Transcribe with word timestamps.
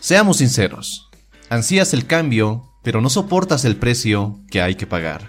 Seamos 0.00 0.38
sinceros, 0.38 1.10
ansías 1.50 1.92
el 1.92 2.06
cambio, 2.06 2.64
pero 2.82 3.02
no 3.02 3.10
soportas 3.10 3.66
el 3.66 3.76
precio 3.76 4.40
que 4.50 4.62
hay 4.62 4.74
que 4.74 4.86
pagar. 4.86 5.28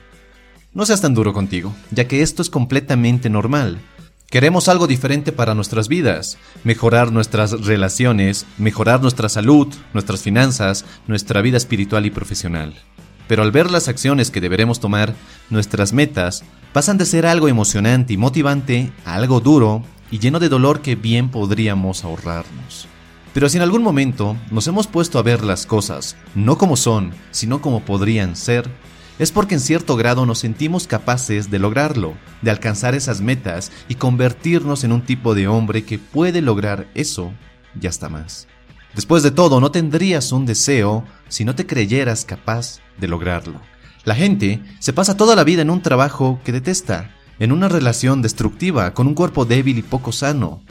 No 0.73 0.85
seas 0.85 1.01
tan 1.01 1.13
duro 1.13 1.33
contigo, 1.33 1.75
ya 1.91 2.07
que 2.07 2.21
esto 2.21 2.41
es 2.41 2.49
completamente 2.49 3.29
normal. 3.29 3.81
Queremos 4.29 4.69
algo 4.69 4.87
diferente 4.87 5.33
para 5.33 5.55
nuestras 5.55 5.89
vidas, 5.89 6.37
mejorar 6.63 7.11
nuestras 7.11 7.51
relaciones, 7.65 8.45
mejorar 8.57 9.01
nuestra 9.01 9.27
salud, 9.27 9.67
nuestras 9.93 10.21
finanzas, 10.21 10.85
nuestra 11.05 11.41
vida 11.41 11.57
espiritual 11.57 12.05
y 12.05 12.09
profesional. 12.09 12.73
Pero 13.27 13.43
al 13.43 13.51
ver 13.51 13.69
las 13.69 13.89
acciones 13.89 14.31
que 14.31 14.39
deberemos 14.39 14.79
tomar, 14.79 15.15
nuestras 15.49 15.91
metas 15.91 16.45
pasan 16.71 16.97
de 16.97 17.05
ser 17.05 17.25
algo 17.25 17.49
emocionante 17.49 18.13
y 18.13 18.17
motivante 18.17 18.93
a 19.03 19.15
algo 19.15 19.41
duro 19.41 19.83
y 20.11 20.19
lleno 20.19 20.39
de 20.39 20.47
dolor 20.47 20.81
que 20.81 20.95
bien 20.95 21.29
podríamos 21.29 22.05
ahorrarnos. 22.05 22.87
Pero 23.33 23.47
si 23.47 23.57
en 23.57 23.63
algún 23.63 23.83
momento 23.83 24.35
nos 24.51 24.67
hemos 24.67 24.87
puesto 24.87 25.17
a 25.17 25.23
ver 25.23 25.43
las 25.43 25.65
cosas 25.65 26.17
no 26.35 26.57
como 26.57 26.75
son, 26.75 27.11
sino 27.31 27.61
como 27.61 27.85
podrían 27.85 28.35
ser, 28.35 28.69
es 29.19 29.31
porque 29.31 29.55
en 29.55 29.61
cierto 29.61 29.95
grado 29.95 30.25
nos 30.25 30.39
sentimos 30.39 30.87
capaces 30.87 31.51
de 31.51 31.59
lograrlo, 31.59 32.15
de 32.41 32.51
alcanzar 32.51 32.95
esas 32.95 33.21
metas 33.21 33.71
y 33.87 33.95
convertirnos 33.95 34.83
en 34.83 34.91
un 34.91 35.03
tipo 35.03 35.35
de 35.35 35.47
hombre 35.47 35.83
que 35.83 35.99
puede 35.99 36.41
lograr 36.41 36.87
eso 36.95 37.31
y 37.79 37.87
hasta 37.87 38.09
más. 38.09 38.47
Después 38.95 39.23
de 39.23 39.31
todo, 39.31 39.61
no 39.61 39.71
tendrías 39.71 40.31
un 40.31 40.45
deseo 40.45 41.05
si 41.29 41.45
no 41.45 41.55
te 41.55 41.65
creyeras 41.65 42.25
capaz 42.25 42.79
de 42.99 43.07
lograrlo. 43.07 43.61
La 44.03 44.15
gente 44.15 44.61
se 44.79 44.91
pasa 44.91 45.15
toda 45.15 45.35
la 45.35 45.43
vida 45.43 45.61
en 45.61 45.69
un 45.69 45.81
trabajo 45.81 46.39
que 46.43 46.51
detesta, 46.51 47.11
en 47.39 47.51
una 47.51 47.69
relación 47.69 48.21
destructiva, 48.21 48.93
con 48.93 49.07
un 49.07 49.13
cuerpo 49.13 49.45
débil 49.45 49.77
y 49.77 49.83
poco 49.83 50.11
sano. 50.11 50.61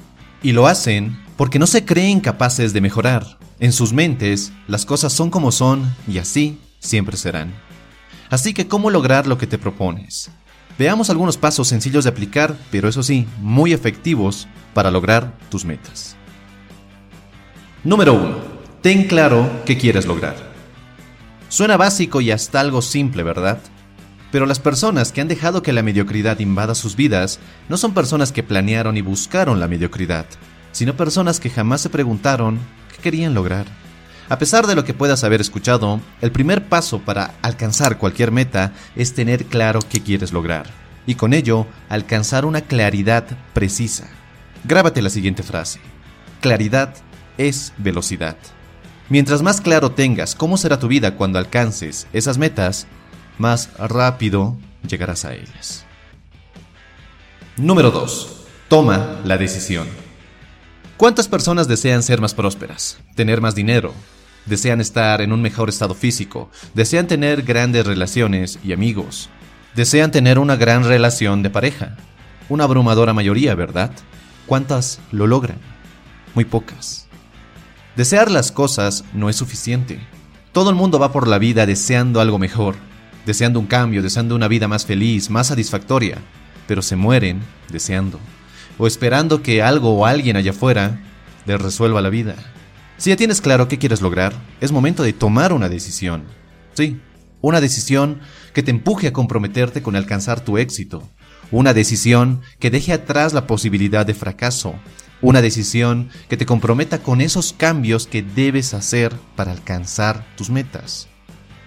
Y 0.42 0.52
lo 0.52 0.66
hacen 0.66 1.16
porque 1.40 1.58
no 1.58 1.66
se 1.66 1.86
creen 1.86 2.20
capaces 2.20 2.74
de 2.74 2.82
mejorar. 2.82 3.38
En 3.60 3.72
sus 3.72 3.94
mentes, 3.94 4.52
las 4.68 4.84
cosas 4.84 5.10
son 5.14 5.30
como 5.30 5.52
son 5.52 5.90
y 6.06 6.18
así 6.18 6.60
siempre 6.80 7.16
serán. 7.16 7.54
Así 8.28 8.52
que, 8.52 8.68
¿cómo 8.68 8.90
lograr 8.90 9.26
lo 9.26 9.38
que 9.38 9.46
te 9.46 9.56
propones? 9.56 10.30
Veamos 10.78 11.08
algunos 11.08 11.38
pasos 11.38 11.66
sencillos 11.66 12.04
de 12.04 12.10
aplicar, 12.10 12.58
pero 12.70 12.90
eso 12.90 13.02
sí, 13.02 13.26
muy 13.38 13.72
efectivos 13.72 14.48
para 14.74 14.90
lograr 14.90 15.32
tus 15.48 15.64
metas. 15.64 16.14
Número 17.84 18.12
1. 18.12 18.38
Ten 18.82 19.04
claro 19.04 19.62
qué 19.64 19.78
quieres 19.78 20.04
lograr. 20.04 20.36
Suena 21.48 21.78
básico 21.78 22.20
y 22.20 22.32
hasta 22.32 22.60
algo 22.60 22.82
simple, 22.82 23.22
¿verdad? 23.22 23.60
Pero 24.30 24.44
las 24.44 24.58
personas 24.58 25.10
que 25.10 25.22
han 25.22 25.28
dejado 25.28 25.62
que 25.62 25.72
la 25.72 25.82
mediocridad 25.82 26.38
invada 26.40 26.74
sus 26.74 26.96
vidas 26.96 27.40
no 27.70 27.78
son 27.78 27.94
personas 27.94 28.30
que 28.30 28.42
planearon 28.42 28.98
y 28.98 29.00
buscaron 29.00 29.58
la 29.58 29.68
mediocridad, 29.68 30.26
sino 30.72 30.96
personas 30.96 31.40
que 31.40 31.50
jamás 31.50 31.80
se 31.80 31.90
preguntaron 31.90 32.58
qué 32.94 33.02
querían 33.02 33.34
lograr. 33.34 33.66
A 34.28 34.38
pesar 34.38 34.66
de 34.66 34.74
lo 34.74 34.84
que 34.84 34.94
puedas 34.94 35.24
haber 35.24 35.40
escuchado, 35.40 36.00
el 36.20 36.30
primer 36.30 36.68
paso 36.68 37.00
para 37.00 37.34
alcanzar 37.42 37.98
cualquier 37.98 38.30
meta 38.30 38.72
es 38.94 39.14
tener 39.14 39.46
claro 39.46 39.80
qué 39.80 40.00
quieres 40.00 40.32
lograr, 40.32 40.66
y 41.06 41.16
con 41.16 41.32
ello 41.34 41.66
alcanzar 41.88 42.44
una 42.44 42.60
claridad 42.60 43.24
precisa. 43.52 44.08
Grábate 44.64 45.02
la 45.02 45.10
siguiente 45.10 45.42
frase. 45.42 45.80
Claridad 46.40 46.94
es 47.38 47.72
velocidad. 47.78 48.36
Mientras 49.08 49.42
más 49.42 49.60
claro 49.60 49.90
tengas 49.90 50.36
cómo 50.36 50.56
será 50.56 50.78
tu 50.78 50.86
vida 50.86 51.16
cuando 51.16 51.40
alcances 51.40 52.06
esas 52.12 52.38
metas, 52.38 52.86
más 53.38 53.70
rápido 53.76 54.56
llegarás 54.86 55.24
a 55.24 55.34
ellas. 55.34 55.84
Número 57.56 57.90
2. 57.90 58.36
Toma 58.68 59.20
la 59.24 59.36
decisión. 59.36 59.88
¿Cuántas 61.00 61.28
personas 61.28 61.66
desean 61.66 62.02
ser 62.02 62.20
más 62.20 62.34
prósperas, 62.34 62.98
tener 63.14 63.40
más 63.40 63.54
dinero, 63.54 63.94
desean 64.44 64.82
estar 64.82 65.22
en 65.22 65.32
un 65.32 65.40
mejor 65.40 65.70
estado 65.70 65.94
físico, 65.94 66.50
desean 66.74 67.06
tener 67.06 67.40
grandes 67.40 67.86
relaciones 67.86 68.58
y 68.62 68.74
amigos, 68.74 69.30
desean 69.74 70.10
tener 70.10 70.38
una 70.38 70.56
gran 70.56 70.84
relación 70.84 71.42
de 71.42 71.48
pareja? 71.48 71.96
Una 72.50 72.64
abrumadora 72.64 73.14
mayoría, 73.14 73.54
¿verdad? 73.54 73.92
¿Cuántas 74.44 75.00
lo 75.10 75.26
logran? 75.26 75.56
Muy 76.34 76.44
pocas. 76.44 77.06
Desear 77.96 78.30
las 78.30 78.52
cosas 78.52 79.02
no 79.14 79.30
es 79.30 79.36
suficiente. 79.36 80.06
Todo 80.52 80.68
el 80.68 80.76
mundo 80.76 80.98
va 80.98 81.12
por 81.12 81.28
la 81.28 81.38
vida 81.38 81.64
deseando 81.64 82.20
algo 82.20 82.38
mejor, 82.38 82.74
deseando 83.24 83.58
un 83.58 83.66
cambio, 83.66 84.02
deseando 84.02 84.34
una 84.34 84.48
vida 84.48 84.68
más 84.68 84.84
feliz, 84.84 85.30
más 85.30 85.46
satisfactoria, 85.46 86.18
pero 86.66 86.82
se 86.82 86.94
mueren 86.94 87.40
deseando 87.70 88.20
o 88.78 88.86
esperando 88.86 89.42
que 89.42 89.62
algo 89.62 89.90
o 89.94 90.06
alguien 90.06 90.36
allá 90.36 90.50
afuera 90.50 91.00
les 91.46 91.60
resuelva 91.60 92.00
la 92.00 92.10
vida. 92.10 92.36
Si 92.96 93.10
ya 93.10 93.16
tienes 93.16 93.40
claro 93.40 93.68
qué 93.68 93.78
quieres 93.78 94.02
lograr, 94.02 94.34
es 94.60 94.72
momento 94.72 95.02
de 95.02 95.12
tomar 95.12 95.52
una 95.52 95.68
decisión. 95.68 96.24
Sí, 96.74 97.00
una 97.40 97.60
decisión 97.60 98.20
que 98.52 98.62
te 98.62 98.70
empuje 98.70 99.08
a 99.08 99.12
comprometerte 99.12 99.82
con 99.82 99.96
alcanzar 99.96 100.40
tu 100.40 100.58
éxito. 100.58 101.08
Una 101.50 101.72
decisión 101.72 102.42
que 102.58 102.70
deje 102.70 102.92
atrás 102.92 103.32
la 103.32 103.46
posibilidad 103.46 104.04
de 104.04 104.14
fracaso. 104.14 104.74
Una 105.22 105.42
decisión 105.42 106.10
que 106.28 106.36
te 106.36 106.46
comprometa 106.46 107.02
con 107.02 107.20
esos 107.20 107.52
cambios 107.52 108.06
que 108.06 108.22
debes 108.22 108.74
hacer 108.74 109.14
para 109.36 109.52
alcanzar 109.52 110.26
tus 110.36 110.50
metas. 110.50 111.08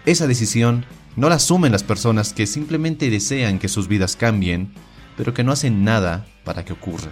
Esa 0.06 0.28
decisión 0.28 0.86
no 1.16 1.30
la 1.30 1.36
asumen 1.36 1.72
las 1.72 1.84
personas 1.84 2.34
que 2.34 2.48
simplemente 2.48 3.10
desean 3.10 3.60
que 3.60 3.70
sus 3.70 3.88
vidas 3.88 4.16
cambien, 4.16 4.74
pero 5.18 5.34
que 5.34 5.44
no 5.44 5.52
hacen 5.52 5.84
nada 5.84 6.26
para 6.44 6.66
que 6.66 6.74
ocurra. 6.74 7.12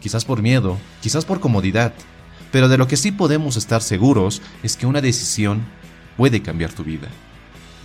Quizás 0.00 0.24
por 0.24 0.42
miedo, 0.42 0.78
quizás 1.02 1.24
por 1.24 1.40
comodidad, 1.40 1.92
pero 2.50 2.68
de 2.68 2.78
lo 2.78 2.88
que 2.88 2.96
sí 2.96 3.12
podemos 3.12 3.56
estar 3.56 3.82
seguros 3.82 4.42
es 4.62 4.76
que 4.76 4.86
una 4.86 5.00
decisión 5.00 5.62
puede 6.16 6.42
cambiar 6.42 6.72
tu 6.72 6.84
vida. 6.84 7.08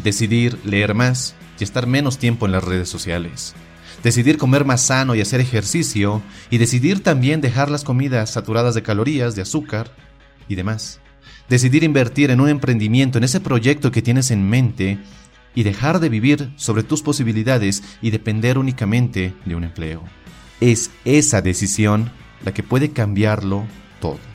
Decidir 0.03 0.59
leer 0.65 0.93
más 0.93 1.35
y 1.59 1.63
estar 1.63 1.87
menos 1.87 2.17
tiempo 2.17 2.45
en 2.45 2.51
las 2.51 2.63
redes 2.63 2.89
sociales. 2.89 3.53
Decidir 4.03 4.37
comer 4.37 4.65
más 4.65 4.81
sano 4.81 5.15
y 5.15 5.21
hacer 5.21 5.39
ejercicio 5.39 6.21
y 6.49 6.57
decidir 6.57 7.01
también 7.01 7.41
dejar 7.41 7.71
las 7.71 7.83
comidas 7.83 8.31
saturadas 8.31 8.75
de 8.75 8.83
calorías, 8.83 9.35
de 9.35 9.41
azúcar 9.41 9.91
y 10.47 10.55
demás. 10.55 10.99
Decidir 11.49 11.83
invertir 11.83 12.31
en 12.31 12.41
un 12.41 12.49
emprendimiento, 12.49 13.17
en 13.17 13.23
ese 13.23 13.39
proyecto 13.39 13.91
que 13.91 14.01
tienes 14.01 14.31
en 14.31 14.49
mente 14.49 14.99
y 15.53 15.63
dejar 15.63 15.99
de 15.99 16.09
vivir 16.09 16.51
sobre 16.55 16.83
tus 16.83 17.01
posibilidades 17.01 17.83
y 18.01 18.11
depender 18.11 18.57
únicamente 18.57 19.33
de 19.45 19.55
un 19.55 19.63
empleo. 19.63 20.03
Es 20.61 20.91
esa 21.03 21.41
decisión 21.41 22.11
la 22.43 22.53
que 22.53 22.63
puede 22.63 22.91
cambiarlo 22.91 23.65
todo. 23.99 24.34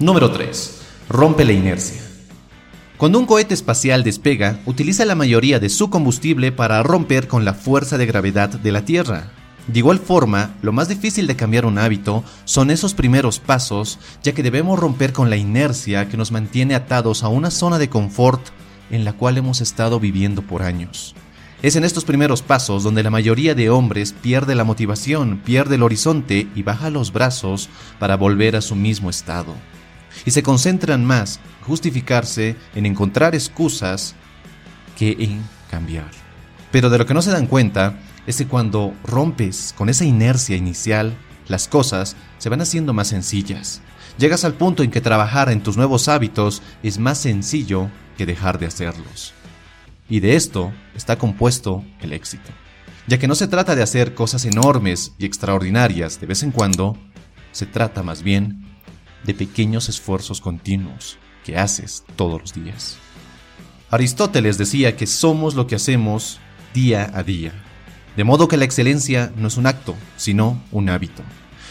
Número 0.00 0.30
3. 0.30 0.80
Rompe 1.10 1.44
la 1.44 1.52
inercia. 1.52 2.00
Cuando 2.96 3.18
un 3.18 3.26
cohete 3.26 3.52
espacial 3.52 4.02
despega, 4.02 4.58
utiliza 4.64 5.04
la 5.04 5.14
mayoría 5.14 5.60
de 5.60 5.68
su 5.68 5.90
combustible 5.90 6.52
para 6.52 6.82
romper 6.82 7.28
con 7.28 7.44
la 7.44 7.52
fuerza 7.52 7.98
de 7.98 8.06
gravedad 8.06 8.48
de 8.48 8.72
la 8.72 8.86
Tierra. 8.86 9.30
De 9.66 9.78
igual 9.78 9.98
forma, 9.98 10.54
lo 10.62 10.72
más 10.72 10.88
difícil 10.88 11.26
de 11.26 11.36
cambiar 11.36 11.66
un 11.66 11.76
hábito 11.76 12.24
son 12.46 12.70
esos 12.70 12.94
primeros 12.94 13.40
pasos, 13.40 13.98
ya 14.22 14.32
que 14.32 14.42
debemos 14.42 14.78
romper 14.78 15.12
con 15.12 15.28
la 15.28 15.36
inercia 15.36 16.08
que 16.08 16.16
nos 16.16 16.32
mantiene 16.32 16.74
atados 16.74 17.22
a 17.22 17.28
una 17.28 17.50
zona 17.50 17.78
de 17.78 17.90
confort 17.90 18.40
en 18.88 19.04
la 19.04 19.12
cual 19.12 19.36
hemos 19.36 19.60
estado 19.60 20.00
viviendo 20.00 20.40
por 20.40 20.62
años. 20.62 21.14
Es 21.60 21.76
en 21.76 21.84
estos 21.84 22.06
primeros 22.06 22.40
pasos 22.40 22.84
donde 22.84 23.02
la 23.02 23.10
mayoría 23.10 23.54
de 23.54 23.68
hombres 23.68 24.14
pierde 24.14 24.54
la 24.54 24.64
motivación, 24.64 25.42
pierde 25.44 25.74
el 25.74 25.82
horizonte 25.82 26.48
y 26.54 26.62
baja 26.62 26.88
los 26.88 27.12
brazos 27.12 27.68
para 27.98 28.16
volver 28.16 28.56
a 28.56 28.62
su 28.62 28.74
mismo 28.74 29.10
estado 29.10 29.54
y 30.24 30.30
se 30.30 30.42
concentran 30.42 31.04
más 31.04 31.40
en 31.60 31.66
justificarse, 31.66 32.56
en 32.74 32.86
encontrar 32.86 33.34
excusas, 33.34 34.14
que 34.96 35.16
en 35.18 35.42
cambiar. 35.70 36.10
Pero 36.70 36.90
de 36.90 36.98
lo 36.98 37.06
que 37.06 37.14
no 37.14 37.22
se 37.22 37.30
dan 37.30 37.46
cuenta 37.46 37.98
es 38.26 38.36
que 38.36 38.46
cuando 38.46 38.94
rompes 39.04 39.74
con 39.76 39.88
esa 39.88 40.04
inercia 40.04 40.56
inicial, 40.56 41.16
las 41.48 41.68
cosas 41.68 42.16
se 42.38 42.48
van 42.48 42.60
haciendo 42.60 42.92
más 42.92 43.08
sencillas. 43.08 43.80
Llegas 44.18 44.44
al 44.44 44.54
punto 44.54 44.82
en 44.82 44.90
que 44.90 45.00
trabajar 45.00 45.50
en 45.50 45.62
tus 45.62 45.76
nuevos 45.76 46.08
hábitos 46.08 46.62
es 46.82 46.98
más 46.98 47.18
sencillo 47.18 47.90
que 48.16 48.26
dejar 48.26 48.58
de 48.58 48.66
hacerlos. 48.66 49.32
Y 50.08 50.20
de 50.20 50.36
esto 50.36 50.72
está 50.94 51.16
compuesto 51.16 51.84
el 52.00 52.12
éxito. 52.12 52.50
Ya 53.06 53.18
que 53.18 53.28
no 53.28 53.34
se 53.34 53.48
trata 53.48 53.74
de 53.74 53.82
hacer 53.82 54.14
cosas 54.14 54.44
enormes 54.44 55.12
y 55.18 55.24
extraordinarias 55.24 56.20
de 56.20 56.26
vez 56.26 56.42
en 56.42 56.50
cuando, 56.50 56.96
se 57.52 57.66
trata 57.66 58.02
más 58.02 58.22
bien 58.22 58.69
de 59.24 59.34
pequeños 59.34 59.88
esfuerzos 59.88 60.40
continuos 60.40 61.18
que 61.44 61.58
haces 61.58 62.04
todos 62.16 62.40
los 62.40 62.54
días. 62.54 62.98
Aristóteles 63.90 64.58
decía 64.58 64.96
que 64.96 65.06
somos 65.06 65.54
lo 65.54 65.66
que 65.66 65.74
hacemos 65.74 66.38
día 66.74 67.10
a 67.14 67.22
día, 67.22 67.52
de 68.16 68.24
modo 68.24 68.48
que 68.48 68.56
la 68.56 68.64
excelencia 68.64 69.32
no 69.36 69.48
es 69.48 69.56
un 69.56 69.66
acto, 69.66 69.96
sino 70.16 70.62
un 70.70 70.88
hábito. 70.88 71.22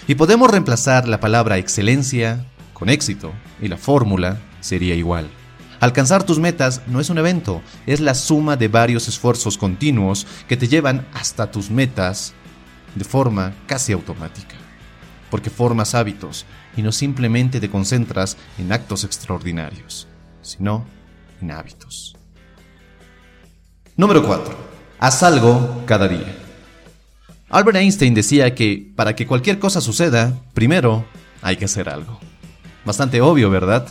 Y 0.08 0.16
podemos 0.16 0.50
reemplazar 0.50 1.08
la 1.08 1.20
palabra 1.20 1.58
excelencia 1.58 2.46
con 2.74 2.90
éxito, 2.90 3.32
y 3.62 3.68
la 3.68 3.78
fórmula 3.78 4.40
sería 4.62 4.96
igual. 4.96 5.30
Alcanzar 5.80 6.24
tus 6.24 6.40
metas 6.40 6.82
no 6.88 7.00
es 7.00 7.10
un 7.10 7.18
evento, 7.18 7.62
es 7.86 8.02
la 8.02 8.16
suma 8.16 8.58
de 8.58 8.68
varios 8.68 9.08
esfuerzos 9.08 9.58
continuos 9.58 10.28
que 10.48 10.58
te 10.58 10.68
llevan 10.68 11.08
hasta 11.14 11.52
tus 11.52 11.70
metas 11.70 12.34
de 12.96 13.06
forma 13.06 13.54
casi 13.66 13.94
automática. 13.94 14.56
Porque 15.30 15.50
formas 15.50 15.96
hábitos 15.96 16.46
y 16.76 16.82
no 16.82 16.92
simplemente 16.92 17.60
te 17.60 17.70
concentras 17.70 18.38
en 18.58 18.72
actos 18.72 19.04
extraordinarios, 19.04 20.08
sino 20.42 20.86
en 21.42 21.52
hábitos. 21.52 22.16
Número 23.96 24.26
4. 24.26 24.56
Haz 25.00 25.24
algo 25.24 25.84
cada 25.86 26.08
día. 26.08 26.36
Albert 27.50 27.78
Einstein 27.78 28.14
decía 28.14 28.54
que 28.54 28.92
para 28.96 29.16
que 29.16 29.26
cualquier 29.26 29.60
cosa 29.60 29.82
suceda, 29.82 30.40
primero 30.54 31.06
hay 31.42 31.58
que 31.58 31.66
hacer 31.66 31.90
algo. 31.90 32.20
Bastante 32.86 33.22
obvio, 33.22 33.50
¿verdad? 33.50 33.88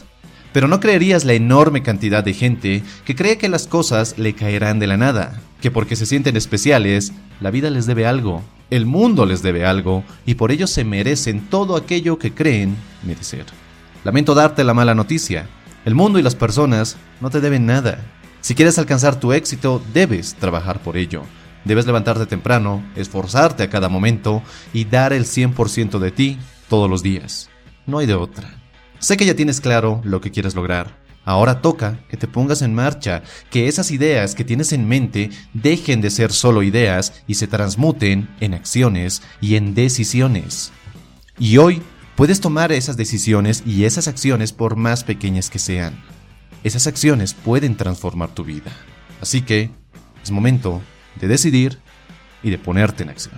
Pero 0.52 0.68
no 0.68 0.80
creerías 0.80 1.24
la 1.24 1.34
enorme 1.34 1.82
cantidad 1.82 2.24
de 2.24 2.34
gente 2.34 2.82
que 3.04 3.14
cree 3.14 3.36
que 3.36 3.48
las 3.48 3.66
cosas 3.66 4.16
le 4.18 4.34
caerán 4.34 4.78
de 4.78 4.86
la 4.86 4.96
nada, 4.96 5.40
que 5.60 5.70
porque 5.70 5.96
se 5.96 6.06
sienten 6.06 6.36
especiales, 6.36 7.12
la 7.40 7.50
vida 7.50 7.70
les 7.70 7.86
debe 7.86 8.06
algo, 8.06 8.42
el 8.70 8.86
mundo 8.86 9.26
les 9.26 9.42
debe 9.42 9.64
algo, 9.64 10.04
y 10.26 10.34
por 10.34 10.52
ello 10.52 10.66
se 10.66 10.84
merecen 10.84 11.48
todo 11.48 11.76
aquello 11.76 12.18
que 12.18 12.32
creen 12.32 12.76
merecer. 13.02 13.46
Lamento 14.04 14.34
darte 14.34 14.64
la 14.64 14.74
mala 14.74 14.94
noticia, 14.94 15.48
el 15.84 15.94
mundo 15.94 16.18
y 16.18 16.22
las 16.22 16.34
personas 16.34 16.96
no 17.20 17.30
te 17.30 17.40
deben 17.40 17.66
nada. 17.66 17.98
Si 18.40 18.54
quieres 18.54 18.78
alcanzar 18.78 19.18
tu 19.18 19.32
éxito, 19.32 19.82
debes 19.92 20.34
trabajar 20.34 20.80
por 20.82 20.96
ello. 20.96 21.22
Debes 21.64 21.86
levantarte 21.86 22.26
temprano, 22.26 22.82
esforzarte 22.94 23.64
a 23.64 23.70
cada 23.70 23.88
momento 23.88 24.42
y 24.72 24.84
dar 24.84 25.12
el 25.12 25.24
100% 25.24 25.98
de 25.98 26.10
ti 26.10 26.38
todos 26.68 26.88
los 26.88 27.02
días. 27.02 27.50
No 27.86 27.98
hay 27.98 28.06
de 28.06 28.14
otra. 28.14 28.54
Sé 29.00 29.16
que 29.16 29.26
ya 29.26 29.34
tienes 29.34 29.60
claro 29.60 30.00
lo 30.04 30.20
que 30.20 30.30
quieres 30.30 30.54
lograr. 30.54 31.07
Ahora 31.28 31.60
toca 31.60 32.00
que 32.08 32.16
te 32.16 32.26
pongas 32.26 32.62
en 32.62 32.74
marcha, 32.74 33.22
que 33.50 33.68
esas 33.68 33.90
ideas 33.90 34.34
que 34.34 34.46
tienes 34.46 34.72
en 34.72 34.88
mente 34.88 35.28
dejen 35.52 36.00
de 36.00 36.08
ser 36.08 36.32
solo 36.32 36.62
ideas 36.62 37.22
y 37.26 37.34
se 37.34 37.46
transmuten 37.46 38.30
en 38.40 38.54
acciones 38.54 39.20
y 39.38 39.56
en 39.56 39.74
decisiones. 39.74 40.72
Y 41.38 41.58
hoy 41.58 41.82
puedes 42.16 42.40
tomar 42.40 42.72
esas 42.72 42.96
decisiones 42.96 43.62
y 43.66 43.84
esas 43.84 44.08
acciones 44.08 44.54
por 44.54 44.76
más 44.76 45.04
pequeñas 45.04 45.50
que 45.50 45.58
sean. 45.58 46.02
Esas 46.64 46.86
acciones 46.86 47.34
pueden 47.34 47.76
transformar 47.76 48.30
tu 48.30 48.42
vida. 48.42 48.72
Así 49.20 49.42
que 49.42 49.70
es 50.22 50.30
momento 50.30 50.80
de 51.20 51.28
decidir 51.28 51.78
y 52.42 52.48
de 52.48 52.56
ponerte 52.56 53.02
en 53.02 53.10
acción. 53.10 53.34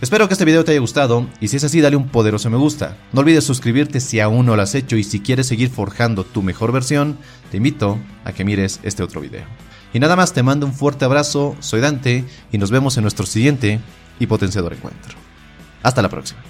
Espero 0.00 0.28
que 0.28 0.34
este 0.34 0.44
video 0.44 0.64
te 0.64 0.70
haya 0.70 0.80
gustado 0.80 1.26
y 1.40 1.48
si 1.48 1.56
es 1.56 1.64
así 1.64 1.80
dale 1.80 1.96
un 1.96 2.08
poderoso 2.08 2.48
me 2.50 2.56
gusta. 2.56 2.96
No 3.12 3.20
olvides 3.20 3.42
suscribirte 3.42 3.98
si 3.98 4.20
aún 4.20 4.46
no 4.46 4.54
lo 4.54 4.62
has 4.62 4.76
hecho 4.76 4.96
y 4.96 5.02
si 5.02 5.18
quieres 5.18 5.48
seguir 5.48 5.70
forjando 5.70 6.22
tu 6.22 6.40
mejor 6.40 6.70
versión, 6.70 7.18
te 7.50 7.56
invito 7.56 7.98
a 8.24 8.30
que 8.30 8.44
mires 8.44 8.78
este 8.84 9.02
otro 9.02 9.20
video. 9.20 9.44
Y 9.92 9.98
nada 9.98 10.14
más 10.14 10.32
te 10.32 10.44
mando 10.44 10.66
un 10.66 10.72
fuerte 10.72 11.04
abrazo, 11.04 11.56
soy 11.58 11.80
Dante 11.80 12.24
y 12.52 12.58
nos 12.58 12.70
vemos 12.70 12.96
en 12.96 13.02
nuestro 13.02 13.26
siguiente 13.26 13.80
y 14.20 14.26
potenciador 14.28 14.72
encuentro. 14.72 15.16
Hasta 15.82 16.00
la 16.00 16.08
próxima. 16.08 16.40